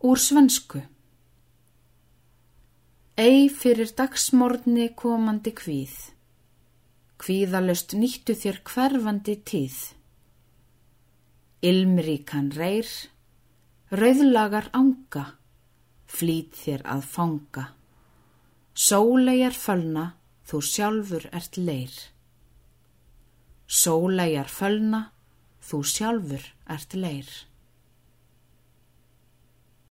Úr 0.00 0.16
svensku 0.16 0.80
Ei 3.20 3.50
fyrir 3.52 3.90
dagsmorni 3.92 4.86
komandi 4.96 5.52
kvíð, 5.52 5.96
kvíðalust 7.20 7.92
nýttu 8.00 8.32
þér 8.32 8.60
hverfandi 8.70 9.34
tíð. 9.50 9.76
Ilmríkan 11.60 12.48
reyr, 12.56 12.88
rauðlagar 13.92 14.70
ánga, 14.72 15.26
flýt 16.08 16.56
þér 16.62 16.86
að 16.96 17.04
fanga. 17.18 17.66
Sólegar 18.72 19.52
fölna, 19.66 20.06
þú 20.48 20.62
sjálfur 20.70 21.28
ert 21.28 21.60
leir. 21.60 22.00
Sólegar 23.68 24.48
fölna, 24.48 25.04
þú 25.60 25.84
sjálfur 25.92 26.50
ert 26.72 26.96
leir. 26.96 27.28